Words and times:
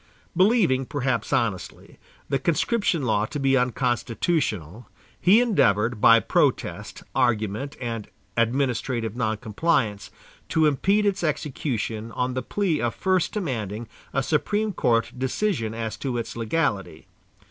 Believing 0.35 0.87
perhaps 0.87 1.31
honestly 1.31 1.99
the 2.27 2.39
conscription 2.39 3.03
law 3.03 3.27
to 3.27 3.39
be 3.39 3.55
unconstitutional, 3.55 4.89
he 5.21 5.39
endeavored, 5.39 6.01
by 6.01 6.19
protest, 6.19 7.03
argument 7.13 7.77
and 7.79 8.07
administrative 8.35 9.15
non 9.15 9.37
compliance, 9.37 10.09
to 10.49 10.65
impede 10.65 11.05
its 11.05 11.23
execution 11.23 12.11
on 12.13 12.33
the 12.33 12.41
plea 12.41 12.81
of 12.81 12.95
first 12.95 13.31
demanding 13.31 13.87
a 14.11 14.23
Supreme 14.23 14.73
Court 14.73 15.11
decision 15.15 15.75
as 15.75 15.97
to 15.97 16.17
its 16.17 16.35
legality. 16.35 17.05